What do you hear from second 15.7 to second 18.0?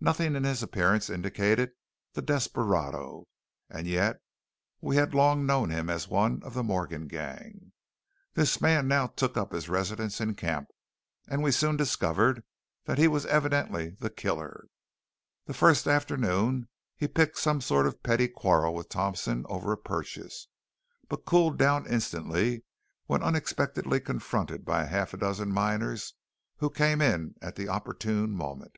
afternoon he picked some sort of a